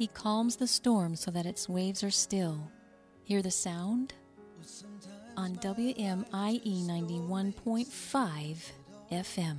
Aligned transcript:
He 0.00 0.06
calms 0.06 0.56
the 0.56 0.66
storm 0.66 1.14
so 1.14 1.30
that 1.30 1.44
its 1.44 1.68
waves 1.68 2.02
are 2.02 2.10
still. 2.10 2.72
Hear 3.22 3.42
the 3.42 3.50
sound? 3.50 4.14
On 5.36 5.54
WMIE 5.56 6.24
91.5 6.24 8.56
FM. 9.12 9.56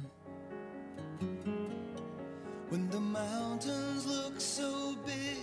When 2.69 2.89
the 2.89 2.99
mountains 2.99 4.07
look 4.07 4.41
so 4.41 4.97
big. 5.05 5.37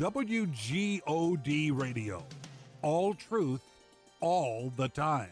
WGOD 0.00 1.78
Radio. 1.78 2.24
All 2.82 3.14
truth, 3.14 3.62
all 4.20 4.72
the 4.76 4.88
time. 4.88 5.30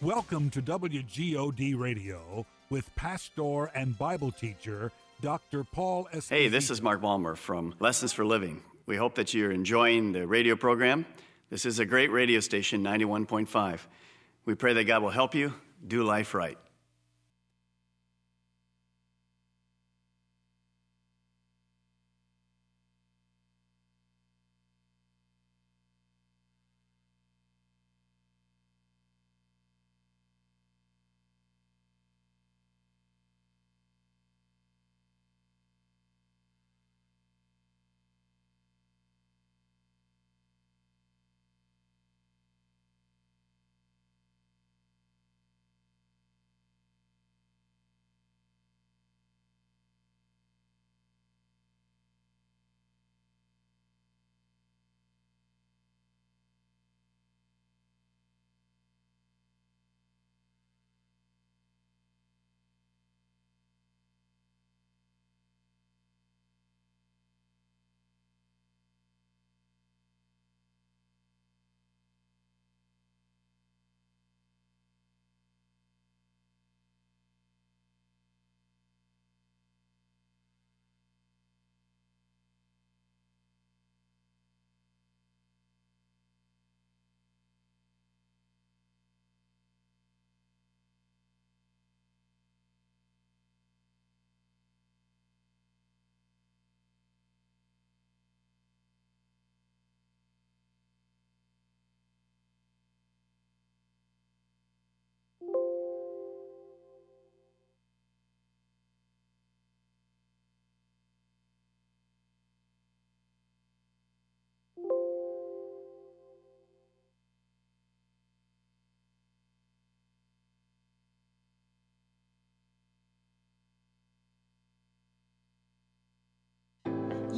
Welcome 0.00 0.50
to 0.50 0.62
WGOD 0.62 1.78
Radio 1.78 2.46
with 2.70 2.94
pastor 2.96 3.66
and 3.66 3.98
Bible 3.98 4.32
teacher 4.32 4.92
Dr. 5.20 5.64
Paul 5.64 6.08
S. 6.12 6.28
Hey, 6.28 6.48
this 6.48 6.70
is 6.70 6.80
Mark 6.80 7.02
Balmer 7.02 7.34
from 7.34 7.74
Lessons 7.78 8.12
for 8.12 8.24
Living. 8.24 8.62
We 8.86 8.96
hope 8.96 9.16
that 9.16 9.34
you're 9.34 9.52
enjoying 9.52 10.12
the 10.12 10.26
radio 10.26 10.56
program. 10.56 11.04
This 11.50 11.66
is 11.66 11.78
a 11.78 11.84
great 11.84 12.10
radio 12.10 12.40
station, 12.40 12.82
91.5. 12.82 13.80
We 14.46 14.54
pray 14.54 14.72
that 14.72 14.84
God 14.84 15.02
will 15.02 15.10
help 15.10 15.34
you 15.34 15.52
do 15.86 16.02
life 16.02 16.32
right. 16.32 16.56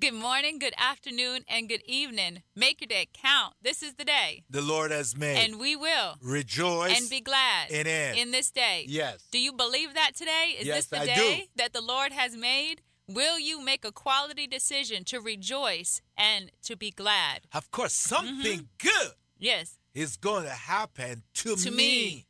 Good 0.00 0.14
morning, 0.14 0.58
good 0.58 0.72
afternoon, 0.78 1.40
and 1.46 1.68
good 1.68 1.82
evening. 1.84 2.42
Make 2.56 2.80
your 2.80 2.86
day 2.88 3.08
count. 3.12 3.54
This 3.60 3.82
is 3.82 3.94
the 3.94 4.04
day. 4.04 4.44
The 4.48 4.62
Lord 4.62 4.92
has 4.92 5.14
made. 5.14 5.36
And 5.44 5.60
we 5.60 5.76
will 5.76 6.14
rejoice 6.22 6.98
and 6.98 7.10
be 7.10 7.20
glad 7.20 7.70
in 7.70 7.86
it. 7.86 8.16
in 8.16 8.30
this 8.30 8.50
day. 8.50 8.86
Yes. 8.88 9.22
Do 9.30 9.38
you 9.38 9.52
believe 9.52 9.92
that 9.94 10.12
today? 10.16 10.54
Is 10.58 10.66
yes, 10.66 10.76
this 10.76 10.86
the 10.86 11.00
I 11.02 11.06
day 11.06 11.36
do. 11.40 11.46
that 11.56 11.74
the 11.74 11.82
Lord 11.82 12.12
has 12.12 12.34
made? 12.34 12.80
Will 13.08 13.38
you 13.38 13.62
make 13.62 13.84
a 13.84 13.92
quality 13.92 14.46
decision 14.46 15.04
to 15.06 15.20
rejoice 15.20 16.00
and 16.16 16.50
to 16.62 16.76
be 16.76 16.90
glad? 16.90 17.40
Of 17.52 17.70
course, 17.70 17.92
something 17.92 18.60
Mm-hmm. 18.60 18.88
good 18.88 19.12
Yes. 19.38 19.76
is 19.92 20.16
going 20.16 20.44
to 20.44 20.50
happen 20.50 21.24
to, 21.34 21.56
To 21.56 21.70
me. 21.70 22.26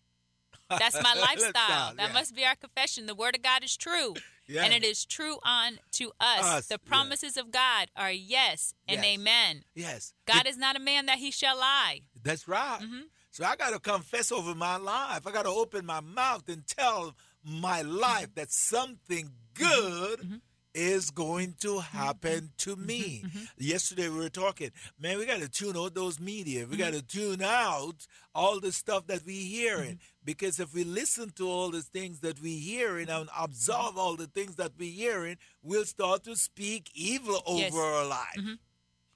That's 0.70 1.00
my 1.00 1.14
lifestyle. 1.20 1.52
Lifestyle, 1.52 1.94
that 1.97 2.08
yeah. 2.08 2.12
must 2.12 2.34
be 2.34 2.44
our 2.44 2.56
confession. 2.56 3.06
The 3.06 3.14
word 3.14 3.37
of 3.37 3.42
God 3.42 3.62
is 3.62 3.76
true. 3.76 4.14
Yeah. 4.50 4.65
And 4.65 4.75
it 4.75 4.84
is 4.84 5.05
true 5.05 5.38
on 5.44 5.78
to 5.93 6.11
us. 6.21 6.44
Us, 6.44 6.66
the 6.66 6.75
yeah. 6.83 6.88
promises 6.88 7.37
of 7.37 7.53
God 7.53 7.88
are 7.97 8.11
yes 8.11 8.75
and 8.88 8.99
Yes. 8.99 9.06
amen. 9.06 9.65
Yes. 9.75 10.12
God 10.27 10.47
It- 10.47 10.50
is 10.50 10.56
not 10.56 10.75
a 10.75 10.81
man 10.81 11.06
that 11.06 11.19
he 11.19 11.31
shall 11.31 11.56
lie. 11.56 12.03
That's 12.21 12.49
right. 12.49 12.81
Mm-hmm. 12.81 13.03
So 13.31 13.44
I 13.44 13.55
got 13.55 13.71
to 13.71 13.78
confess 13.78 14.33
over 14.33 14.55
my 14.56 14.77
life. 14.77 15.25
I 15.25 15.31
got 15.31 15.44
to 15.44 15.50
open 15.50 15.87
my 15.87 16.00
mouth 16.00 16.49
and 16.49 16.66
tell 16.66 17.15
my 17.44 17.83
life 17.83 18.25
mm-hmm. 18.25 18.41
that 18.41 18.50
something 18.50 19.27
mm-hmm. 19.27 19.65
good 19.65 20.19
mm-hmm. 20.21 20.37
Is 20.75 21.10
going 21.10 21.54
to 21.60 21.75
mm-hmm. 21.75 21.97
happen 21.97 22.50
to 22.58 22.76
mm-hmm. 22.76 22.86
me. 22.86 23.22
Mm-hmm. 23.25 23.44
Yesterday 23.58 24.08
we 24.08 24.19
were 24.19 24.28
talking, 24.28 24.70
man, 25.00 25.19
we 25.19 25.26
got 25.26 25.41
to 25.41 25.48
tune 25.48 25.76
out 25.76 25.94
those 25.94 26.20
media. 26.20 26.66
We 26.70 26.76
got 26.76 26.92
to 26.92 27.03
tune 27.03 27.42
out 27.42 28.06
all 28.34 28.60
the 28.60 28.72
stuff 28.72 29.06
that 29.08 29.25
we 29.26 29.34
hearing 29.34 29.98
because 30.25 30.60
if 30.60 30.72
we 30.75 30.84
listen 30.84 31.31
to 31.36 31.48
all 31.48 31.70
the 31.70 31.82
things 31.82 32.20
that 32.20 32.41
we 32.41 32.56
hearing 32.56 33.08
and 33.08 33.28
absorb 33.38 33.97
all 33.97 34.16
the 34.16 34.26
things 34.26 34.56
that 34.56 34.72
we 34.78 34.91
hearing, 34.91 35.36
we'll 35.62 35.84
start 35.84 36.25
to 36.25 36.36
speak 36.36 36.91
evil 36.94 37.42
over 37.47 37.60
Yes. 37.60 37.75
our 37.75 38.06
life. 38.06 38.58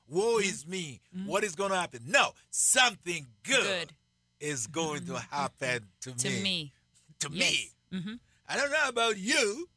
Woe 0.09 0.39
is 0.39 0.67
me. 0.67 1.01
What 1.27 1.45
is 1.45 1.55
going 1.55 1.71
to 1.71 1.77
happen? 1.77 2.03
No, 2.07 2.33
something 2.51 3.27
good, 3.43 3.89
Good. 3.89 3.93
is 4.41 4.67
going 4.67 5.07
to 5.07 5.19
happen 5.19 5.87
to, 6.03 6.13
To 6.15 6.29
me. 6.29 6.73
To 7.21 7.31
Yes. 7.33 7.51
me. 7.51 7.71
Mm-hmm. 7.99 8.15
I 8.49 8.57
don't 8.57 8.71
know 8.71 8.89
about 8.89 9.17
you, 9.17 9.69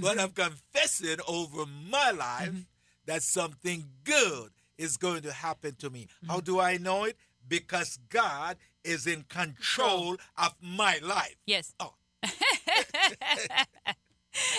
but 0.00 0.18
I'm 0.18 0.30
confessing 0.30 1.16
over 1.26 1.64
my 1.66 2.10
life 2.10 2.48
Mm-hmm. 2.48 2.60
that 3.06 3.22
something 3.22 3.84
good 4.04 4.50
is 4.78 4.96
going 4.96 5.22
to 5.22 5.32
happen 5.32 5.74
to 5.76 5.90
me. 5.90 6.06
Mm-hmm. 6.06 6.30
How 6.32 6.40
do 6.40 6.60
I 6.60 6.76
know 6.76 7.04
it? 7.04 7.16
Because 7.48 7.98
God 8.08 8.56
is 8.84 9.06
in 9.06 9.22
control 9.28 10.16
of 10.36 10.54
my 10.60 10.98
life. 11.02 11.36
Yes. 11.46 11.74
Oh. 11.80 11.94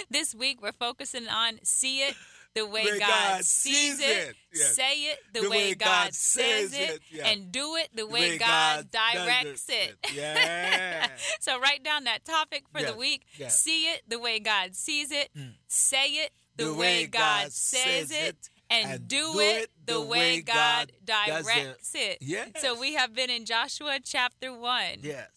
this 0.10 0.34
week 0.34 0.62
we're 0.62 0.72
focusing 0.72 1.28
on 1.28 1.60
see 1.64 2.00
it 2.02 2.16
the 2.58 2.66
way 2.66 2.86
Way 2.86 3.00
God, 3.00 3.08
God 3.10 3.46
sees 3.46 4.00
it, 4.00 4.04
it. 4.30 4.36
Yes. 4.54 4.76
say 4.76 4.94
it 5.12 5.20
the, 5.34 5.42
The 5.42 5.50
way, 5.50 5.58
way 5.70 5.74
God, 5.76 5.86
God 6.06 6.14
says 6.14 6.72
says 6.72 6.74
it, 6.96 7.02
it. 7.12 7.22
And 7.26 7.52
do 7.52 7.76
it 7.76 7.90
the 7.94 8.04
The 8.04 8.08
way, 8.08 8.30
way 8.32 8.38
God, 8.38 8.88
God 8.92 9.14
directs 9.14 9.70
it. 9.70 9.96
it. 10.04 10.14
Yeah. 10.14 11.08
so 11.40 11.60
write 11.60 11.84
down 11.84 12.04
that 12.06 12.26
topic 12.26 12.64
for 12.72 12.82
the 12.82 12.96
week. 12.96 13.24
See 13.50 13.86
it 13.92 14.02
the 14.08 14.20
way 14.20 14.40
God 14.40 14.76
sees 14.76 15.12
it, 15.12 15.30
say 15.68 16.08
it 16.08 16.32
the, 16.58 16.66
The 16.66 16.74
way, 16.74 17.06
God, 17.06 17.44
God 17.44 17.52
says 17.54 18.10
says 18.10 18.12
it. 18.12 18.16
it, 18.36 18.50
And, 18.70 18.92
and 18.92 19.08
do, 19.08 19.34
do 19.34 19.40
it 19.40 19.62
it 19.64 19.70
the 19.86 20.02
way 20.02 20.42
God, 20.42 20.90
it. 20.90 21.06
directs 21.06 21.94
it. 21.96 22.18
Yes. 22.22 22.50
So 22.58 22.78
we 22.80 22.96
have 22.96 23.14
been 23.14 23.30
in 23.30 23.46
Joshua 23.46 24.00
chapter 24.04 24.52
1. 24.58 24.82
Yes. 25.04 25.28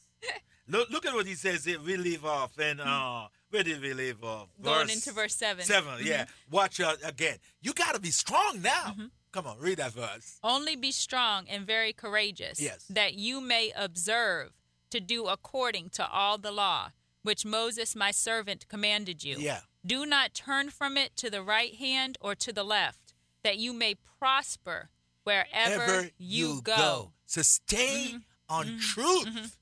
look, 0.69 0.89
look 0.91 1.05
at 1.07 1.15
what 1.15 1.27
he 1.27 1.35
says 1.35 1.65
here. 1.65 1.79
We 1.81 1.97
leave 1.97 2.25
off 2.25 2.59
and 2.59 2.81
uh, 2.81 3.29
where 3.51 3.63
did 3.63 3.81
we 3.83 3.93
leave 3.93 4.23
off? 4.23 4.49
Going 4.63 4.91
into 4.91 5.13
verse 5.13 5.35
7. 5.35 5.65
7, 5.65 5.93
yeah. 6.03 6.23
Mm-hmm. 6.23 6.57
Watch 6.57 6.81
out 6.81 6.99
again. 7.05 7.37
You 7.61 7.73
got 7.73 7.95
to 7.95 8.01
be 8.01 8.11
strong 8.11 8.63
now. 8.63 8.95
Mm-hmm. 8.95 9.07
Come 9.33 9.47
on, 9.47 9.59
read 9.61 9.79
that 9.79 9.93
verse. 9.93 10.39
Only 10.43 10.75
be 10.75 10.91
strong 10.91 11.47
and 11.49 11.65
very 11.67 11.93
courageous, 11.93 12.61
Yes. 12.61 12.85
that 12.91 13.15
you 13.15 13.41
may 13.41 13.73
observe 13.77 14.51
to 14.91 15.01
do 15.01 15.27
according 15.27 15.91
to 15.91 16.09
all 16.09 16.37
the 16.37 16.51
law 16.51 16.91
which 17.23 17.45
Moses 17.45 17.95
my 17.95 18.11
servant 18.11 18.69
commanded 18.69 19.25
you. 19.25 19.37
Yeah. 19.39 19.61
Do 19.85 20.07
not 20.07 20.35
turn 20.35 20.71
from 20.71 20.97
it 20.97 21.17
to 21.17 21.31
the 21.31 21.43
right 21.43 21.75
hand 21.75 22.19
or 22.21 22.35
to 22.35 22.53
the 22.53 22.65
left, 22.65 23.15
that 23.43 23.59
you 23.59 23.73
may 23.73 23.97
prosper 24.19 24.91
wherever 25.25 25.83
Ever 25.83 26.11
you, 26.19 26.61
go. 26.63 27.13
So 27.27 27.43
stay 27.43 28.09
mm-hmm. 28.09 28.19
on 28.49 28.67
mm-hmm. 28.67 28.79
truth. 28.79 29.57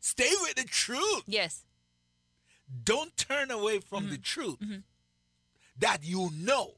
Stay 0.00 0.30
with 0.42 0.56
the 0.56 0.64
truth. 0.64 1.22
Yes. 1.26 1.64
Don't 2.84 3.16
turn 3.16 3.50
away 3.50 3.80
from 3.80 4.08
the 4.08 4.14
mm-hmm. 4.14 4.22
truth 4.22 4.60
mm-hmm. 4.60 4.78
that 5.78 5.98
you 6.02 6.30
know. 6.34 6.72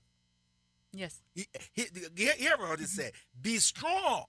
Yes. 0.93 1.21
He- 1.35 1.49
he- 1.73 1.89
Hear 2.17 2.33
hear 2.35 2.57
what 2.59 2.81
it 2.81 2.85
mm-hmm. 2.85 2.85
said. 2.85 3.13
Be 3.41 3.59
strong 3.59 4.25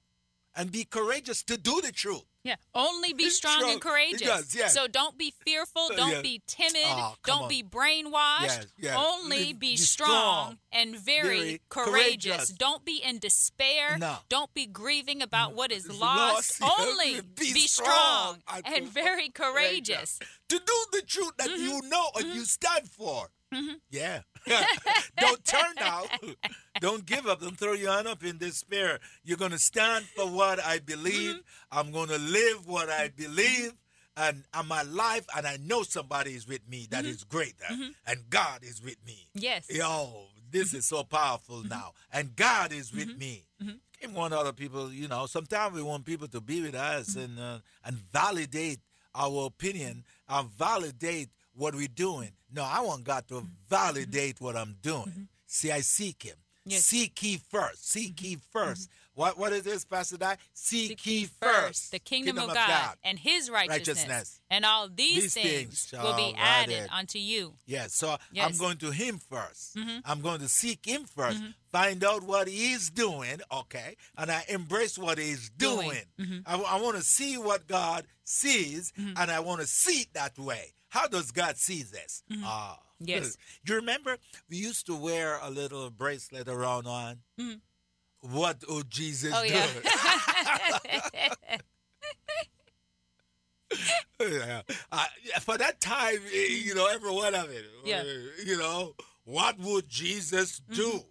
and 0.56 0.72
be 0.72 0.84
courageous 0.86 1.44
to 1.44 1.57
do 1.57 1.81
the 1.81 1.92
truth. 1.92 2.24
Yeah. 2.44 2.56
Only 2.75 3.12
be 3.13 3.31
strong 3.31 3.56
strong. 3.57 3.72
and 3.72 3.81
courageous. 3.81 4.22
Does, 4.22 4.56
yes. 4.56 4.74
So 4.75 4.88
don't 4.88 5.18
be 5.18 5.34
fearful. 5.46 5.90
Don't 5.98 6.22
be 6.22 6.44
timid. 6.46 6.84
Oh, 6.86 7.16
don't 7.25 7.44
on. 7.44 7.50
be 7.50 7.63
brainwashed. 7.63 8.68
Yes. 8.78 8.96
Only 8.96 9.54
be 9.54 9.72
be 9.72 9.78
strong, 9.78 10.10
strong, 10.10 10.57
and 10.72 10.96
very, 10.96 11.24
very 11.40 11.62
courageous. 11.69 11.92
courageous. 12.36 12.50
Don't 12.50 12.86
be 12.86 13.02
in 13.04 13.18
despair. 13.18 13.98
No. 13.98 14.18
Don't 14.30 14.54
be 14.54 14.68
grieving 14.68 15.24
about 15.24 15.56
what 15.56 15.72
is 15.72 15.90
lost. 15.90 16.62
lost. 16.62 16.80
Only 16.80 17.22
Be 17.36 17.54
be, 17.54 17.60
strong 17.62 18.38
and 18.63 18.88
very 18.88 19.30
courageous. 19.30 20.19
to 20.50 20.60
do 20.60 20.86
the 20.92 21.02
truth 21.02 21.31
that 21.38 21.50
Mm-hmm. 21.50 21.63
you 21.66 21.81
know 21.90 22.10
and 22.16 22.28
you 22.28 22.44
stand 22.46 22.88
for. 22.90 23.30
Yeah. 23.90 24.22
Don't 25.19 25.44
turn 25.46 25.78
out. 25.81 26.07
Don't 26.80 27.06
give 27.06 27.28
up. 27.28 27.42
Don't 27.42 27.57
throw 27.57 27.74
your 27.74 27.92
hand 27.92 28.07
up 28.07 28.24
in 28.24 28.38
despair. 28.38 29.00
You're 29.24 29.38
going 29.38 29.52
to 29.52 29.60
stand 29.60 30.06
for 30.06 30.28
what 30.28 30.63
I 30.63 30.80
believe. 30.80 31.36
Mm-hmm. 31.36 31.80
I'm 31.80 31.92
going 31.92 32.10
to 32.10 32.18
live 32.18 32.68
what 32.68 32.90
I 32.90 33.10
believe. 33.10 33.74
And 34.18 34.44
I'm 34.54 34.72
alive, 34.72 35.25
and 35.36 35.46
I 35.46 35.57
know 35.57 35.84
somebody 35.84 36.36
is 36.36 36.48
with 36.48 36.62
me 36.69 36.88
that 36.92 37.04
is 37.04 37.25
greater, 37.25 37.66
and 38.07 38.30
God 38.30 38.60
is 38.63 38.81
with 38.81 38.96
me. 39.06 39.28
Mm-hmm. 39.36 39.44
Yes. 39.44 39.68
Mm-hmm. 39.68 39.81
Yo, 39.81 40.28
this 40.52 40.74
is 40.74 40.86
so 40.86 41.04
powerful 41.04 41.63
now. 41.63 41.92
And 42.13 42.34
God 42.34 42.72
is 42.72 42.94
with 42.94 43.18
me. 43.18 43.44
We 44.02 44.13
want 44.13 44.34
other 44.34 44.54
people, 44.54 44.92
you 44.92 45.07
know, 45.07 45.25
sometimes 45.25 45.75
we 45.75 45.81
want 45.81 46.06
people 46.06 46.28
to 46.30 46.40
be 46.40 46.62
with 46.62 46.75
us 46.75 47.16
and 47.16 47.40
uh, 47.40 47.60
and 47.84 47.98
validate 48.13 48.80
our 49.13 49.48
opinion 49.48 50.04
and 50.30 50.50
validate 50.52 51.30
what 51.56 51.75
we're 51.75 51.88
doing. 51.88 52.31
No, 52.54 52.63
I 52.63 52.81
want 52.81 53.04
God 53.04 53.28
to 53.30 53.36
mm-hmm. 53.36 53.48
validate 53.69 54.42
what 54.42 54.56
I'm 54.56 54.75
doing. 54.81 55.07
Mm-hmm. 55.07 55.24
See, 55.48 55.72
I 55.72 55.81
seek 55.81 56.24
Him. 56.24 56.36
Yes. 56.66 56.86
Seek 56.86 57.22
ye 57.22 57.38
first. 57.38 57.92
Seek 57.92 58.16
mm-hmm. 58.16 58.25
ye 58.25 58.38
1st 58.54 58.88
What 59.13 59.38
what 59.38 59.54
is 59.54 59.63
this, 59.63 59.86
Pastor 59.86 60.18
Di? 60.18 60.36
Seek, 60.54 60.90
Seek 60.90 61.06
ye 61.06 61.19
ye 61.19 61.30
first 61.40 61.92
the 61.92 62.00
kingdom, 62.00 62.40
of 62.40 62.52
God, 62.54 62.96
and 63.04 63.19
his 63.19 63.52
righteousness, 63.52 63.98
Righteousness. 64.00 64.42
and 64.50 64.66
all 64.66 64.90
these, 64.90 65.24
These 65.24 65.34
things, 65.36 65.86
things 65.86 66.04
will 66.04 66.16
be 66.16 66.34
added 66.36 66.75
added. 66.75 66.90
unto 66.92 67.19
you. 67.19 67.54
Yes, 67.68 67.94
so 67.94 68.10
I'm 68.10 68.18
Mm-hmm. 68.52 68.57
going 68.57 68.78
to 68.78 68.92
him 68.92 69.19
1st 69.31 70.02
I'm 70.06 70.22
going 70.22 70.40
to 70.40 70.50
seek 70.50 70.86
him 70.86 71.06
1st 71.06 71.54
find 71.72 72.04
out 72.04 72.24
what 72.24 72.48
he's 72.48 72.90
doing, 72.90 73.42
okay, 73.52 73.96
and 74.18 74.31
I 74.31 74.44
embrace 74.50 74.98
what 74.98 75.19
he's 75.19 75.50
doing. 75.50 75.92
Doing. 76.18 76.42
Mm-hmm. 76.46 76.66
I, 76.66 76.81
want 76.81 76.96
to 76.98 77.04
see 77.04 77.38
what 77.38 77.68
God 77.68 78.06
sees, 78.24 78.92
and 78.98 79.30
I 79.30 79.40
want 79.42 79.62
to 79.62 79.68
see 79.68 80.02
it 80.02 80.13
that 80.13 80.40
way. 80.40 80.74
How 80.95 81.07
does 81.07 81.31
God 81.31 81.57
see 81.57 81.83
this? 81.83 82.24
Ah, 82.44 82.80
Mm-hmm. 83.01 83.09
Yes. 83.09 83.36
You 83.68 83.75
remember 83.75 84.15
we 84.50 84.56
used 84.56 84.86
to 84.86 84.95
wear 84.95 85.38
a 85.44 85.50
little 85.50 85.89
bracelet 85.92 86.47
around 86.47 86.88
on. 86.88 87.19
What 88.21 88.63
would 88.69 88.89
Jesus 88.89 89.33
Mm-hmm. 89.33 89.57
Oh, 94.21 94.24
do? 94.24 94.30
yeah. 94.30 94.30
yeah. 94.38 94.62
Uh, 94.92 95.06
yeah, 95.24 95.39
for 95.39 95.57
that 95.57 95.81
time, 95.81 96.19
eh, 96.33 96.47
you 96.63 96.74
know, 96.75 96.88
every 96.88 97.12
one 97.12 97.36
of 97.36 97.50
it. 97.51 97.65
Yeah. 97.83 98.03
Mm-hmm. 98.03 98.27
uh, 98.27 98.44
You 98.45 98.57
know, 98.57 98.95
what 99.25 99.59
would 99.59 99.89
Jesus 99.89 100.62
do? 100.71 101.01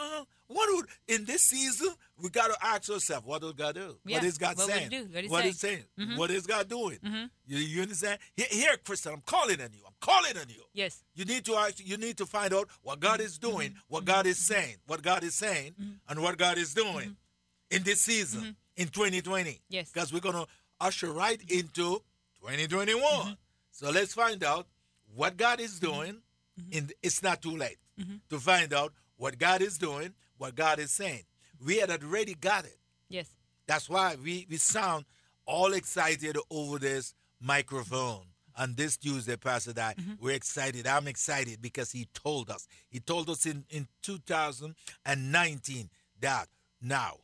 Well, 0.00 0.26
what 0.46 0.68
would 0.74 0.86
in 1.06 1.24
this 1.26 1.42
season 1.42 1.88
we 2.16 2.30
got 2.30 2.48
to 2.48 2.56
ask 2.66 2.90
ourselves, 2.90 3.26
what 3.26 3.42
does 3.42 3.52
God 3.52 3.74
do? 3.74 3.98
Yeah. 4.04 4.16
What 4.16 4.24
is 4.24 4.38
God 4.38 4.56
What 4.56 4.66
saying? 4.66 4.88
do? 4.90 5.08
What 5.12 5.24
What 5.26 5.42
say? 5.42 5.48
is 5.48 5.60
saying? 5.60 5.84
Mhm. 5.98 6.16
What 6.16 6.30
is 6.30 6.46
God 6.46 6.68
doing? 6.68 6.98
Mhm. 6.98 7.30
You, 7.46 7.58
you 7.58 7.82
understand? 7.82 8.18
Here, 8.36 8.46
here, 8.50 8.76
Christian, 8.78 9.12
I'm 9.12 9.20
calling 9.20 9.60
on 9.60 9.72
you. 9.72 9.80
I'm 9.86 9.94
calling 10.00 10.36
on 10.36 10.48
you. 10.48 10.62
yes. 10.72 11.04
You 11.14 11.24
need 11.24 11.44
to 11.44 11.54
ask, 11.56 11.78
you 11.78 11.96
need 11.98 12.16
to 12.18 12.26
find 12.26 12.52
out 12.54 12.68
what 12.82 12.98
God 13.00 13.20
mm-hmm. 13.20 13.26
is 13.26 13.38
doing, 13.38 13.70
mm-hmm. 13.70 13.78
what 13.88 14.00
mm-hmm. 14.04 14.12
God 14.12 14.26
is 14.26 14.38
saying, 14.38 14.76
what 14.86 15.02
God 15.02 15.22
is 15.22 15.34
saying, 15.34 15.74
and 16.08 16.22
what 16.22 16.38
God 16.38 16.56
is 16.58 16.72
doing 16.74 17.16
in 17.70 17.82
this 17.82 18.00
season 18.00 18.56
in 18.76 18.88
2020. 18.88 19.60
Yes. 19.68 19.90
Because 19.92 20.12
we're 20.12 20.20
gonna 20.20 20.46
usher 20.80 21.12
right 21.12 21.40
into 21.48 22.02
2021. 22.40 23.36
So 23.70 23.90
let's 23.90 24.14
find 24.14 24.42
out 24.42 24.66
what 25.14 25.36
God 25.36 25.60
is 25.60 25.78
doing. 25.78 26.22
In 26.72 26.90
it's 27.02 27.22
not 27.22 27.40
too 27.40 27.56
late 27.56 27.78
to 28.28 28.38
find 28.38 28.74
out 28.74 28.92
what 29.20 29.38
God 29.38 29.60
is 29.60 29.76
doing, 29.76 30.14
what 30.38 30.54
God 30.54 30.78
is 30.78 30.90
saying. 30.90 31.24
We 31.64 31.76
had 31.76 31.90
already 31.90 32.34
got 32.34 32.64
it. 32.64 32.78
Yes. 33.10 33.28
That's 33.66 33.88
why 33.88 34.16
we, 34.24 34.46
we 34.48 34.56
sound 34.56 35.04
all 35.44 35.74
excited 35.74 36.38
over 36.50 36.78
this 36.78 37.14
microphone. 37.40 38.22
On 38.56 38.74
this 38.74 38.96
Tuesday, 38.96 39.36
Pastor 39.36 39.72
Di, 39.72 39.94
mm-hmm. 39.94 40.12
we're 40.20 40.34
excited. 40.34 40.86
I'm 40.86 41.06
excited 41.06 41.62
because 41.62 41.92
he 41.92 42.08
told 42.12 42.50
us. 42.50 42.66
He 42.90 42.98
told 42.98 43.30
us 43.30 43.46
in, 43.46 43.64
in 43.70 43.86
2019 44.02 45.88
that 46.20 46.48
now 46.82 47.18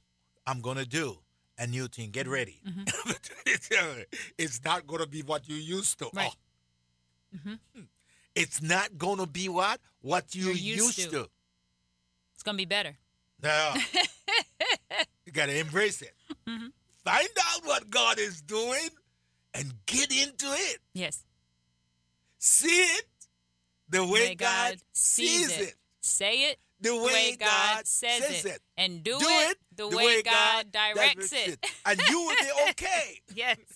I'm 0.46 0.60
going 0.60 0.78
to 0.78 0.86
do 0.86 1.18
a 1.58 1.66
new 1.66 1.88
thing. 1.88 2.10
Get 2.10 2.28
ready. 2.28 2.60
Mm-hmm. 2.66 3.10
it's 4.38 4.64
not 4.64 4.86
going 4.86 5.02
to 5.02 5.08
be 5.08 5.22
what 5.22 5.48
you 5.48 5.56
used 5.56 5.98
to. 5.98 6.08
Right. 6.14 6.30
Oh. 6.30 7.36
Mm-hmm. 7.36 7.54
Hmm. 7.74 7.84
It's 8.34 8.62
not 8.62 8.96
going 8.96 9.18
to 9.18 9.26
be 9.26 9.48
what? 9.48 9.80
What 10.00 10.34
you 10.34 10.48
used 10.52 10.98
used 10.98 11.10
to. 11.10 11.10
to. 11.10 11.28
To 12.46 12.54
be 12.54 12.64
better. 12.64 12.96
No. 13.42 13.74
you 15.26 15.32
got 15.32 15.46
to 15.46 15.58
embrace 15.58 16.00
it. 16.02 16.12
Mm-hmm. 16.48 16.68
Find 17.04 17.28
out 17.54 17.66
what 17.66 17.90
God 17.90 18.18
is 18.18 18.40
doing 18.40 18.88
and 19.54 19.72
get 19.86 20.10
into 20.10 20.46
it. 20.46 20.78
Yes. 20.94 21.24
See 22.38 22.68
it 22.68 23.06
the 23.88 24.02
way, 24.04 24.10
Way 24.28 24.34
God, 24.36 24.76
sees 24.92 25.56
it. 25.58 25.74
Say 26.00 26.50
it 26.50 26.58
The 26.80 26.96
way, 26.96 27.36
God, 27.38 27.86
says, 27.86 28.22
says 28.24 28.44
it. 28.44 28.48
it. 28.56 28.60
And 28.76 29.02
do, 29.02 29.18
Do 29.18 29.26
it, 29.28 29.50
it 29.50 29.58
the, 29.76 29.88
way, 29.88 30.22
God, 30.22 30.70
directs 30.72 31.32
it. 31.32 31.64
And 31.84 32.00
you 32.08 32.20
will 32.22 32.36
be 32.36 32.50
okay. 32.70 33.20
yes. 33.34 33.56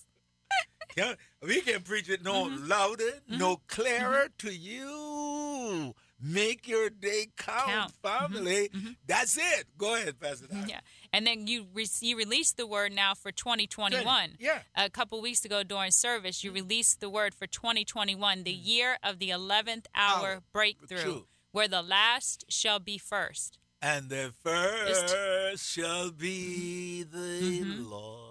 Yeah, 0.97 1.15
we 1.41 1.61
can 1.61 1.83
preach 1.83 2.09
it 2.09 2.25
no 2.25 2.47
Mm-hmm. 2.47 2.67
louder, 2.69 3.21
no 3.29 3.61
clearer 3.69 4.29
to 4.39 4.53
you. 4.53 5.95
Make 6.23 6.69
your 6.69 6.91
day 6.91 7.29
count, 7.37 7.67
Count. 7.67 7.93
Mm-hmm. 8.03 8.35
family. 8.35 8.69
That's 9.07 9.37
it. 9.39 9.65
Go 9.79 9.95
ahead, 9.95 10.21
Pastor. 10.21 10.47
Doc. 10.49 10.69
Yeah. 10.69 10.81
And 11.12 11.27
then 11.27 11.47
you 11.47 11.67
re- 11.73 11.87
you 12.00 12.17
released 12.17 12.57
the 12.57 12.67
word 12.67 12.93
now 12.93 13.15
for 13.15 13.33
2021. 13.33 14.33
Yeah. 14.39 14.59
A 14.77 14.91
couple 14.91 15.21
weeks 15.21 15.45
ago 15.45 15.62
during 15.62 15.91
service, 15.91 16.45
you 16.45 16.53
released 16.53 17.00
the 17.00 17.09
word 17.11 17.35
for 17.35 17.47
2021, 17.47 18.45
the 18.45 18.53
year 18.53 18.99
of 19.03 19.19
the 19.19 19.31
11th 19.31 19.87
hour 19.95 20.29
Hour. 20.35 20.43
breakthrough, 20.53 20.99
True. 21.03 21.27
where 21.53 21.69
the 21.69 21.83
last 21.83 22.45
shall 22.49 22.79
be 22.79 22.99
first. 22.99 23.59
And 23.83 24.11
the 24.11 24.33
first 24.43 25.67
shall 25.67 26.11
be 26.11 27.03
the 27.03 27.17
Mm-hmm. 27.19 27.91
Lord. 27.91 28.27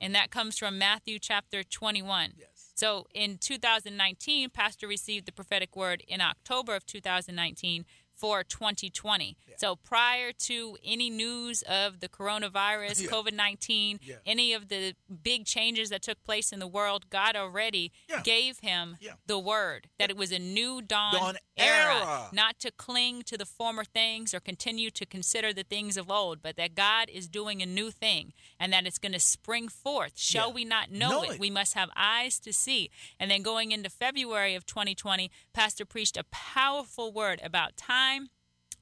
And 0.00 0.14
that 0.14 0.30
comes 0.30 0.56
from 0.58 0.78
Matthew 0.78 1.18
chapter 1.18 1.62
21. 1.62 2.32
Yes. 2.38 2.48
So 2.78 3.08
in 3.12 3.38
2019, 3.38 4.50
Pastor 4.50 4.86
received 4.86 5.26
the 5.26 5.32
prophetic 5.32 5.74
word 5.74 6.04
in 6.06 6.20
October 6.20 6.76
of 6.76 6.86
2019 6.86 7.84
for 8.18 8.42
2020. 8.44 9.36
So 9.56 9.76
prior 9.76 10.32
to 10.32 10.76
any 10.84 11.08
news 11.10 11.62
of 11.62 12.00
the 12.00 12.08
coronavirus, 12.08 13.02
Yeah. 13.02 13.08
COVID 13.10 13.32
19, 13.32 14.00
Yeah. 14.02 14.16
any 14.26 14.52
of 14.52 14.68
the 14.68 14.94
big 15.22 15.44
changes 15.46 15.90
that 15.90 16.02
took 16.02 16.22
place 16.24 16.52
in 16.52 16.58
the 16.58 16.66
world, 16.66 17.10
God 17.10 17.36
already 17.36 17.92
Yeah. 18.08 18.22
gave 18.22 18.58
him 18.60 18.96
Yeah. 19.00 19.12
the 19.26 19.38
word 19.38 19.88
that 19.98 20.10
it 20.10 20.16
was 20.16 20.32
a 20.32 20.38
new 20.38 20.82
dawn, 20.82 21.14
Dawn 21.14 21.36
era, 21.56 21.94
era. 21.96 22.28
not 22.32 22.58
to 22.60 22.70
cling 22.70 23.22
to 23.24 23.36
the 23.38 23.46
former 23.46 23.84
things 23.84 24.32
or 24.34 24.40
continue 24.40 24.90
to 24.90 25.06
consider 25.06 25.52
the 25.52 25.64
things 25.64 25.96
of 25.96 26.10
old, 26.10 26.42
but 26.42 26.56
that 26.56 26.74
God 26.74 27.08
is 27.10 27.28
doing 27.28 27.62
a 27.62 27.66
new 27.66 27.90
thing 27.90 28.32
and 28.60 28.72
that 28.72 28.86
it's 28.86 28.98
going 28.98 29.12
to 29.12 29.20
spring 29.20 29.68
forth. 29.68 30.12
Shall 30.18 30.48
Yeah. 30.48 30.54
we 30.54 30.64
not 30.64 30.90
know, 30.90 31.10
Know 31.10 31.22
it? 31.24 31.30
it. 31.34 31.40
We 31.40 31.50
must 31.50 31.74
have 31.74 31.90
eyes 31.96 32.38
to 32.40 32.52
see. 32.52 32.90
And 33.18 33.30
then 33.30 33.42
going 33.42 33.72
into 33.72 33.90
February 33.90 34.54
of 34.54 34.66
2020, 34.66 35.30
Pastor 35.52 35.84
preached 35.84 36.16
a 36.16 36.24
powerful 36.24 37.12
word 37.12 37.40
about 37.42 37.76
time 37.76 38.07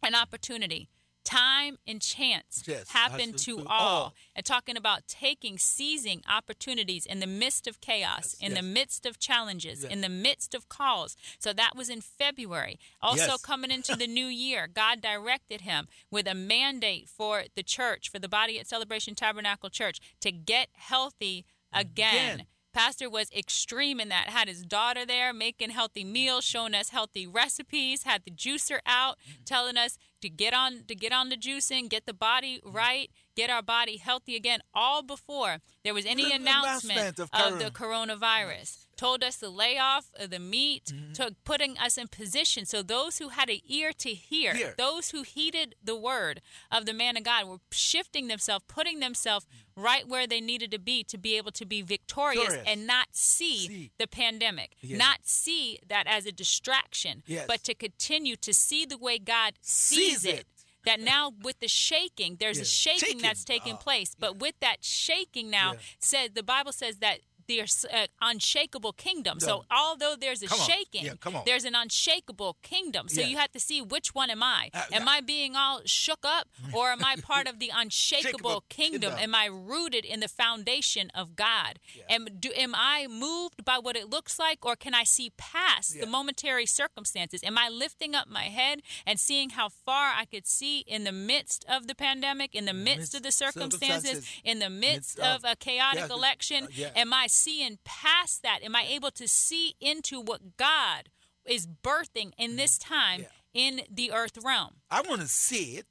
and 0.02 0.14
opportunity 0.14 0.88
Time 1.24 1.76
and 1.88 2.00
chance 2.00 2.62
Yes, 2.68 2.88
happen 2.90 3.32
to 3.32 3.38
to 3.56 3.66
all. 3.66 3.80
all. 4.04 4.14
And 4.36 4.46
talking 4.46 4.76
about 4.76 5.08
taking, 5.08 5.58
seizing 5.58 6.22
opportunities 6.30 7.04
in 7.04 7.18
the 7.18 7.26
midst 7.26 7.66
of 7.66 7.80
chaos, 7.80 8.36
in 8.40 8.54
the 8.54 8.62
midst 8.62 9.04
of 9.04 9.18
challenges, 9.18 9.82
Yes. 9.82 9.90
in 9.92 10.02
the 10.02 10.08
midst 10.08 10.54
of 10.54 10.68
calls. 10.68 11.16
So 11.40 11.52
that 11.52 11.74
was 11.74 11.88
in 11.88 12.00
February. 12.00 12.78
Also, 13.02 13.32
Yes. 13.32 13.40
coming 13.42 13.72
into 13.72 13.96
the 13.96 14.06
new 14.06 14.26
year, 14.28 14.68
God 14.68 15.00
directed 15.00 15.62
him 15.62 15.88
with 16.12 16.28
a 16.28 16.34
mandate 16.34 17.08
for 17.08 17.46
the 17.56 17.64
church, 17.64 18.08
for 18.08 18.20
the 18.20 18.28
body 18.28 18.60
at 18.60 18.68
Celebration 18.68 19.16
Tabernacle 19.16 19.68
Church, 19.68 19.98
to 20.20 20.30
get 20.30 20.68
healthy 20.74 21.44
again. 21.72 22.34
Again. 22.34 22.46
Pastor 22.76 23.08
was 23.08 23.30
extreme 23.32 24.00
in 24.00 24.10
that. 24.10 24.28
Had 24.28 24.48
his 24.48 24.62
daughter 24.62 25.06
there 25.06 25.32
making 25.32 25.70
healthy 25.70 26.04
meals, 26.04 26.44
showing 26.44 26.74
us 26.74 26.90
healthy 26.90 27.26
recipes. 27.26 28.02
Had 28.02 28.24
the 28.26 28.30
juicer 28.30 28.80
out, 28.84 29.16
mm-hmm. 29.18 29.44
telling 29.46 29.78
us 29.78 29.96
to 30.20 30.28
get 30.28 30.52
on 30.52 30.82
to 30.86 30.94
get 30.94 31.10
on 31.10 31.30
the 31.30 31.38
juicing, 31.38 31.88
get 31.88 32.04
the 32.04 32.12
body 32.12 32.58
mm-hmm. 32.58 32.76
right, 32.76 33.10
get 33.36 33.50
our 33.50 33.62
body 33.62 33.98
healthy 33.98 34.34
again. 34.34 34.60
All 34.74 35.02
before 35.02 35.58
there 35.84 35.94
was 35.94 36.06
any 36.06 36.32
announcement 36.32 37.18
of, 37.20 37.30
of 37.32 37.58
the 37.58 37.70
coronavirus. 37.70 38.86
Told 38.96 39.22
us 39.22 39.36
to 39.40 39.50
lay 39.50 39.76
off 39.76 40.06
of 40.18 40.30
the 40.30 40.38
meat, 40.38 40.86
mm-hmm. 40.86 41.12
to 41.12 41.36
putting 41.44 41.76
us 41.76 41.98
in 41.98 42.08
position. 42.08 42.64
So 42.64 42.82
those 42.82 43.18
who 43.18 43.28
had 43.28 43.50
an 43.50 43.58
ear 43.68 43.92
to 43.98 44.08
hear, 44.08 44.72
those 44.78 45.10
who 45.10 45.22
heeded 45.22 45.74
the 45.84 45.94
word 45.94 46.40
of 46.72 46.86
the 46.86 46.94
man 46.94 47.18
of 47.18 47.24
God 47.24 47.46
were 47.46 47.58
shifting 47.70 48.28
themselves, 48.28 48.64
putting 48.66 49.00
themselves 49.00 49.46
right 49.76 50.08
where 50.08 50.26
they 50.26 50.40
needed 50.40 50.70
to 50.70 50.78
be 50.78 51.04
to 51.04 51.18
be 51.18 51.36
able 51.36 51.52
to 51.52 51.66
be 51.66 51.82
victorious 51.82 52.44
Victorious. 52.44 52.66
and 52.66 52.86
not 52.86 53.08
see, 53.12 53.66
See. 53.68 53.90
the 53.98 54.06
pandemic, 54.06 54.76
Yeah. 54.80 54.96
not 54.96 55.18
see 55.24 55.78
that 55.86 56.06
as 56.06 56.24
a 56.24 56.32
distraction, 56.32 57.22
Yes. 57.26 57.44
but 57.46 57.62
to 57.64 57.74
continue 57.74 58.36
to 58.36 58.54
see 58.54 58.86
the 58.86 58.96
way 58.96 59.18
God 59.18 59.54
sees, 59.60 60.22
Sees 60.22 60.24
it. 60.24 60.38
it. 60.40 60.46
That 60.86 61.00
now 61.00 61.32
with 61.42 61.58
the 61.60 61.68
shaking, 61.68 62.36
there's 62.40 62.58
a 62.58 62.64
shaking, 62.64 63.00
Shaking. 63.00 63.22
that's 63.22 63.44
taking 63.44 63.74
Ah, 63.74 63.76
place. 63.78 64.14
But 64.18 64.38
with 64.38 64.54
that 64.60 64.82
shaking 64.84 65.50
now, 65.50 65.72
Yeah. 65.72 65.78
said 65.98 66.34
the 66.34 66.42
Bible 66.42 66.72
says 66.72 66.98
that 66.98 67.20
there's 67.48 67.84
an 67.92 68.08
unshakable 68.20 68.92
kingdom. 68.92 69.40
So 69.40 69.64
although 69.70 70.14
there's 70.18 70.42
a 70.42 70.48
shaking, 70.48 71.04
Yeah, 71.06 71.42
there's 71.44 71.64
an 71.64 71.74
unshakable 71.74 72.56
kingdom. 72.62 73.08
So 73.08 73.20
Yeah. 73.20 73.26
you 73.28 73.36
have 73.38 73.52
to 73.52 73.60
see 73.60 73.80
which 73.80 74.14
one 74.14 74.30
am 74.30 74.42
I? 74.42 74.70
Uh, 74.74 74.82
am 74.92 75.04
yeah. 75.04 75.10
I 75.10 75.20
being 75.20 75.56
all 75.56 75.80
shook 75.84 76.20
up 76.24 76.48
or 76.72 76.90
am 76.90 77.04
I 77.04 77.16
part 77.16 77.46
of 77.48 77.58
the 77.58 77.70
unshakable 77.82 78.64
kingdom? 78.68 79.00
kingdom. 79.00 79.14
Am 79.18 79.34
I 79.34 79.46
rooted 79.46 80.04
in 80.04 80.20
the 80.20 80.28
foundation 80.28 81.10
of 81.14 81.34
God? 81.36 81.78
Am 82.08 82.26
do 82.38 82.50
am 82.54 82.74
I 82.74 83.06
moved 83.08 83.64
by 83.64 83.78
what 83.78 83.96
it 83.96 84.08
looks 84.10 84.38
like 84.38 84.64
or 84.64 84.76
can 84.76 84.94
I 84.94 85.04
see 85.04 85.32
past 85.36 85.94
Yeah. 85.94 86.02
the 86.04 86.10
momentary 86.10 86.66
circumstances? 86.66 87.42
Am 87.42 87.56
I 87.58 87.68
lifting 87.68 88.14
up 88.14 88.28
my 88.28 88.44
head 88.44 88.82
and 89.06 89.18
seeing 89.18 89.50
how 89.50 89.68
far 89.68 90.12
I 90.16 90.24
could 90.24 90.46
see 90.46 90.80
in 90.80 91.04
the 91.04 91.12
midst 91.12 91.64
of 91.68 91.86
the 91.86 91.94
pandemic, 91.94 92.54
in 92.54 92.64
the 92.66 92.72
midst, 92.74 93.14
of 93.14 93.22
the 93.22 93.32
circumstances, 93.32 94.10
circumstances, 94.10 94.40
in 94.44 94.58
the 94.58 94.70
midst, 94.70 95.16
midst 95.16 95.18
of, 95.18 95.44
of- 95.44 95.52
a 95.52 95.56
chaotic 95.56 96.06
yeah, 96.08 96.14
election? 96.14 96.64
uh, 96.64 96.68
yeah. 96.74 96.90
Am 96.96 97.12
I 97.12 97.26
seeing 97.36 97.78
past 97.84 98.42
that? 98.42 98.60
Am 98.62 98.74
I 98.74 98.84
able 98.88 99.10
to 99.12 99.28
see 99.28 99.74
into 99.80 100.20
what 100.20 100.56
God 100.56 101.10
is 101.44 101.66
birthing 101.66 102.32
in 102.36 102.56
this 102.56 102.78
mm-hmm. 102.78 102.94
time 102.94 103.20
Yeah. 103.22 103.28
in 103.68 103.80
the 103.90 104.12
earth 104.12 104.38
realm? 104.42 104.76
I 104.90 105.02
want 105.02 105.20
to 105.20 105.28
see 105.28 105.76
it 105.76 105.86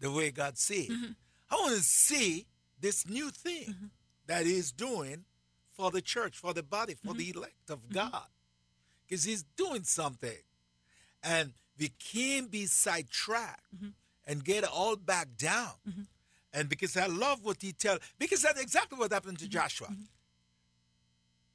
the 0.00 0.10
way 0.10 0.30
God 0.30 0.58
sees 0.58 0.90
it. 0.90 0.92
Mm-hmm. 0.92 1.12
I 1.50 1.54
want 1.56 1.76
to 1.76 1.82
see 1.82 2.46
this 2.80 3.08
new 3.08 3.30
thing 3.30 3.66
mm-hmm. 3.70 3.86
that 4.26 4.46
He's 4.46 4.72
doing 4.72 5.24
for 5.72 5.90
the 5.90 6.02
church, 6.02 6.36
for 6.36 6.52
the 6.52 6.62
body, 6.62 6.94
for 6.94 7.14
the 7.14 7.30
elect 7.30 7.70
of 7.70 7.88
God. 7.88 8.26
Because 9.06 9.24
He's 9.24 9.44
doing 9.56 9.84
something. 9.84 10.42
And 11.22 11.52
we 11.78 11.88
can't 11.88 12.50
be 12.50 12.66
sidetracked 12.66 13.64
and 14.26 14.44
get 14.44 14.64
all 14.64 14.96
back 14.96 15.28
down. 15.36 16.06
And 16.52 16.68
because 16.68 16.96
I 16.96 17.06
love 17.06 17.44
what 17.44 17.62
He 17.62 17.72
tells, 17.72 18.00
because 18.18 18.42
that's 18.42 18.60
exactly 18.60 18.98
what 18.98 19.12
happened 19.12 19.38
to 19.38 19.48
Joshua. 19.48 19.88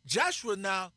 Joshua 0.06 0.56
now, 0.56 0.92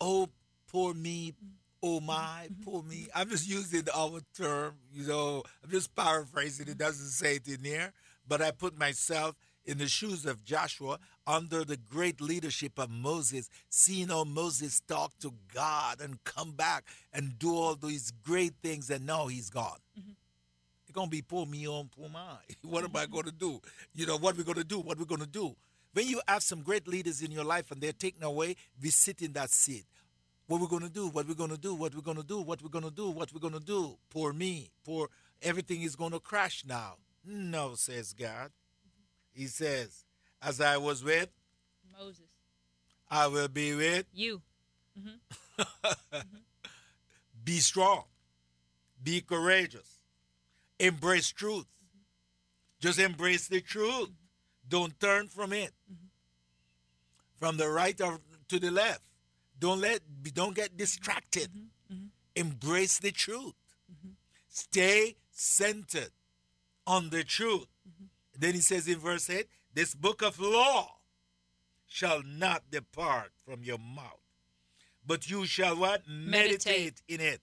oh, 0.00 0.28
poor 0.70 0.94
me, 0.94 1.32
mm-hmm. 1.32 1.48
oh 1.82 2.00
my, 2.00 2.48
mm-hmm. 2.50 2.62
poor 2.62 2.82
me. 2.82 3.08
I'm 3.14 3.28
just 3.28 3.48
using 3.48 3.84
our 3.94 4.20
term, 4.36 4.74
you 4.92 5.06
know, 5.06 5.42
I'm 5.62 5.70
just 5.70 5.94
paraphrasing. 5.94 6.68
It 6.68 6.78
doesn't 6.78 7.08
say 7.08 7.36
it 7.36 7.48
in 7.48 7.62
there, 7.62 7.92
but 8.26 8.42
I 8.42 8.50
put 8.50 8.78
myself 8.78 9.36
in 9.64 9.78
the 9.78 9.88
shoes 9.88 10.26
of 10.26 10.44
Joshua 10.44 10.98
under 11.26 11.64
the 11.64 11.76
great 11.76 12.20
leadership 12.20 12.78
of 12.78 12.90
Moses, 12.90 13.48
seeing 13.68 14.08
how 14.08 14.24
Moses 14.24 14.80
talk 14.80 15.16
to 15.20 15.32
God 15.54 16.00
and 16.00 16.22
come 16.24 16.52
back 16.52 16.84
and 17.12 17.38
do 17.38 17.54
all 17.54 17.76
these 17.76 18.10
great 18.24 18.54
things, 18.62 18.90
and 18.90 19.06
now 19.06 19.28
he's 19.28 19.50
gone. 19.50 19.78
Mm-hmm. 19.98 20.12
It's 20.82 20.92
gonna 20.92 21.08
be 21.08 21.22
poor 21.22 21.46
me 21.46 21.66
on 21.68 21.88
poor 21.96 22.08
my. 22.08 22.36
What 22.62 22.84
am 22.84 22.94
I 22.94 23.06
gonna 23.06 23.32
do? 23.32 23.60
You 23.94 24.06
know, 24.06 24.18
what 24.18 24.36
we 24.36 24.44
gonna 24.44 24.64
do? 24.64 24.80
What 24.80 24.98
we 24.98 25.04
gonna 25.04 25.26
do? 25.26 25.54
When 25.92 26.06
you 26.06 26.20
have 26.26 26.42
some 26.42 26.62
great 26.62 26.88
leaders 26.88 27.22
in 27.22 27.30
your 27.30 27.44
life 27.44 27.70
and 27.70 27.80
they're 27.80 27.92
taken 27.92 28.22
away, 28.22 28.56
we 28.80 28.90
sit 28.90 29.20
in 29.22 29.32
that 29.34 29.50
seat. 29.50 29.84
What 30.46 30.60
we're 30.60 30.66
gonna 30.66 30.88
do? 30.88 31.08
What 31.08 31.28
we're 31.28 31.34
gonna 31.34 31.56
do? 31.56 31.74
What 31.74 31.94
we're 31.94 32.00
gonna 32.00 32.22
do? 32.22 32.40
What 32.40 32.62
we're 32.62 32.68
gonna 32.68 32.90
do? 32.90 33.10
What 33.10 33.32
we're 33.32 33.40
gonna 33.40 33.60
do? 33.60 33.96
Poor 34.10 34.32
me. 34.32 34.70
Poor 34.84 35.08
everything 35.42 35.82
is 35.82 35.96
gonna 35.96 36.20
crash 36.20 36.64
now. 36.66 36.94
No, 37.24 37.74
says 37.74 38.12
God. 38.12 38.50
He 39.32 39.46
says, 39.46 40.04
as 40.42 40.60
I 40.60 40.76
was 40.76 41.02
with, 41.04 41.28
Moses, 41.98 42.28
I 43.10 43.26
will 43.28 43.48
be 43.48 43.74
with. 43.74 44.06
you. 44.12 44.42
Mm-hmm. 44.98 46.18
Be 47.44 47.58
strong. 47.58 48.04
Be 49.02 49.20
courageous. 49.20 49.98
Embrace 50.78 51.28
truth. 51.30 51.64
Mm-hmm. 51.64 52.00
Just 52.80 52.98
embrace 52.98 53.48
the 53.48 53.60
truth. 53.60 54.10
Don't 54.68 54.98
turn 55.00 55.28
from 55.28 55.52
it. 55.52 55.72
Mm-hmm. 55.90 56.06
From 57.36 57.56
the 57.56 57.68
right 57.68 58.00
or 58.00 58.20
to 58.48 58.58
the 58.58 58.70
left. 58.70 59.02
Don't 59.58 59.80
let 59.80 60.00
don't 60.34 60.54
get 60.54 60.76
distracted. 60.76 61.48
Mm-hmm. 61.52 61.94
Mm-hmm. 61.94 62.06
Embrace 62.36 62.98
the 62.98 63.10
truth. 63.12 63.54
Stay 64.48 65.16
centered 65.30 66.10
on 66.86 67.10
the 67.10 67.24
truth. 67.24 67.66
Then 68.38 68.54
he 68.54 68.60
says 68.60 68.86
in 68.88 68.98
verse 68.98 69.28
8, 69.30 69.46
this 69.74 69.94
book 69.94 70.20
of 70.22 70.38
law 70.40 70.96
shall 71.86 72.22
not 72.22 72.62
depart 72.70 73.32
from 73.46 73.62
your 73.62 73.78
mouth. 73.78 74.20
But 75.06 75.30
you 75.30 75.46
shall 75.46 75.76
what? 75.76 76.02
Meditate. 76.08 76.30
Meditate 76.30 77.02
in 77.08 77.20
it 77.20 77.40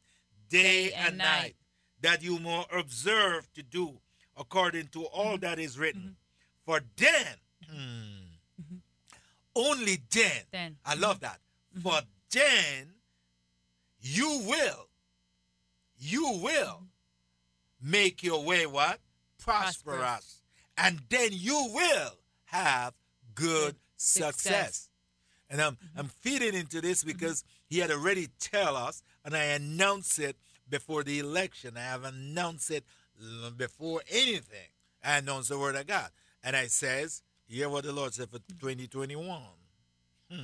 day, 0.49 0.89
Day 0.89 0.91
and 0.93 1.07
and, 1.09 1.17
night. 1.17 1.41
night, 1.41 1.55
that 2.01 2.23
you 2.23 2.39
may 2.39 2.65
observe 2.71 3.51
to 3.53 3.63
do 3.63 3.99
according 4.37 4.87
to 4.89 5.05
all 5.05 5.33
Mm-hmm. 5.33 5.41
that 5.41 5.59
is 5.59 5.77
written. 5.79 6.15
For 6.69 6.81
then, 6.97 7.25
hmm, 7.67 8.75
only 9.55 9.97
then, 10.11 10.43
Then. 10.51 10.75
I 10.85 10.93
love 10.93 11.15
mm-hmm. 11.15 11.23
that. 11.23 11.39
Mm-hmm. 11.75 11.81
For 11.81 12.01
then 12.31 12.91
you 13.99 14.43
will, 14.45 14.87
you 15.97 16.25
will 16.43 16.83
mm-hmm. 16.83 17.89
make 17.89 18.21
your 18.21 18.43
way 18.43 18.67
what? 18.67 18.99
Prosperous. 19.39 19.97
Prosperous. 19.97 20.41
And 20.77 20.99
then 21.09 21.29
you 21.31 21.71
will 21.73 22.11
have 22.45 22.93
good 23.33 23.75
Success. 23.97 24.35
success. 24.35 24.89
And 25.49 25.63
I'm, 25.63 25.77
I'm 25.97 26.09
feeding 26.19 26.53
into 26.53 26.81
this 26.81 27.03
because 27.03 27.43
he 27.67 27.79
had 27.79 27.89
already 27.89 28.27
tell 28.39 28.77
us, 28.77 29.01
and 29.25 29.35
I 29.35 29.45
announced 29.45 30.19
it 30.19 30.35
before 30.69 31.01
the 31.01 31.17
election. 31.17 31.77
I 31.77 31.79
have 31.79 32.03
announced 32.03 32.69
it 32.69 32.83
before 33.57 34.03
anything. 34.07 34.69
I 35.03 35.17
announced 35.17 35.49
the 35.49 35.57
word 35.57 35.75
of 35.75 35.87
God. 35.87 36.11
And 36.43 36.55
I 36.55 36.67
says, 36.67 37.21
hear 37.47 37.69
what 37.69 37.83
the 37.83 37.91
Lord 37.91 38.13
said 38.13 38.29
for 38.29 38.39
2021. 38.59 39.41
Hmm. 40.31 40.37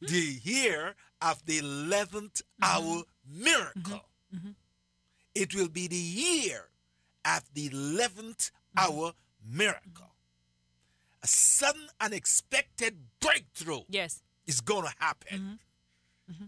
The 0.00 0.38
year 0.42 0.94
of 1.22 1.44
the 1.46 1.60
11th 1.60 2.42
hour 2.62 2.82
mm-hmm. 2.82 3.42
miracle. 3.44 3.80
Mm-hmm. 3.82 4.36
Mm-hmm. 4.36 4.50
It 5.34 5.54
will 5.54 5.68
be 5.68 5.88
the 5.88 5.96
year 5.96 6.64
of 7.24 7.42
the 7.54 7.70
11th 7.70 8.50
hour 8.76 9.12
miracle. 9.44 10.12
A 11.22 11.26
sudden, 11.26 11.88
unexpected 12.00 12.98
breakthrough 13.20 13.80
Yes. 13.88 14.22
is 14.46 14.60
going 14.60 14.84
to 14.84 14.92
happen. 14.98 15.58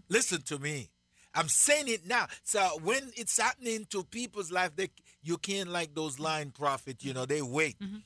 Listen 0.07 0.41
to 0.43 0.59
me. 0.59 0.89
I'm 1.33 1.49
saying 1.49 1.87
it 1.87 2.07
now. 2.07 2.27
So 2.43 2.59
when 2.83 3.11
it's 3.15 3.39
happening 3.39 3.85
to 3.89 4.03
people's 4.03 4.51
life, 4.51 4.75
they 4.75 4.89
you 5.27 5.37
can't 5.37 5.69
like 5.69 5.93
those 5.93 6.19
line 6.19 6.51
prophets. 6.51 7.03
You 7.03 7.13
know 7.13 7.25
they 7.25 7.41
wait. 7.41 7.75
Mm-hmm. 7.79 7.97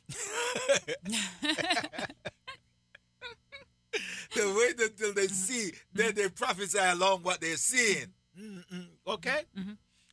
they 4.35 4.53
wait 4.53 4.79
until 4.79 5.13
they 5.13 5.27
mm-hmm. 5.27 5.33
see, 5.33 5.71
mm-hmm. 5.71 5.77
then 5.93 6.15
they 6.15 6.29
prophesy 6.29 6.79
along 6.79 7.21
what 7.21 7.39
they're 7.39 7.57
seeing. 7.57 8.07
Mm-mm. 8.39 8.87
Okay. 9.07 9.41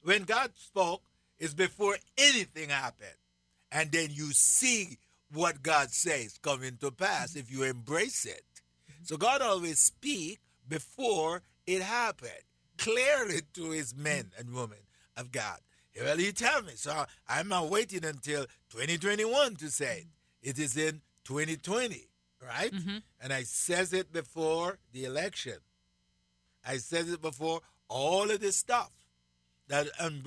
When 0.02 0.24
God 0.24 0.50
spoke, 0.56 1.02
it's 1.38 1.54
before 1.54 1.96
anything 2.18 2.68
happened, 2.68 3.08
and 3.72 3.90
then 3.90 4.08
you 4.10 4.32
see 4.32 4.98
what 5.32 5.62
God 5.62 5.90
says 5.90 6.38
coming 6.42 6.76
to 6.80 6.90
pass 6.90 7.36
if 7.36 7.50
you 7.50 7.62
embrace 7.62 8.26
it. 8.26 8.42
So 9.02 9.16
God 9.16 9.40
always 9.40 9.78
speak 9.78 10.40
before 10.68 11.42
it 11.66 11.80
happened, 11.80 12.32
clearly 12.76 13.40
to 13.54 13.70
his 13.70 13.94
men 13.94 14.32
and 14.38 14.52
women 14.52 14.78
of 15.16 15.32
God. 15.32 15.58
Well, 16.00 16.16
he 16.16 16.32
tell 16.32 16.62
me. 16.62 16.72
So 16.76 17.04
I'm 17.28 17.48
not 17.48 17.70
waiting 17.70 18.04
until 18.04 18.46
2021 18.70 19.56
to 19.56 19.70
say 19.70 20.06
it. 20.42 20.50
It 20.50 20.58
is 20.58 20.76
in 20.76 21.00
2020, 21.24 22.08
right? 22.42 22.72
Mm-hmm. 22.72 22.98
And 23.20 23.32
I 23.32 23.42
says 23.42 23.92
it 23.92 24.12
before 24.12 24.78
the 24.92 25.04
election. 25.04 25.56
I 26.66 26.76
says 26.76 27.10
it 27.10 27.20
before 27.20 27.60
all 27.88 28.30
of 28.30 28.40
this 28.40 28.56
stuff 28.56 28.92
that 29.68 29.86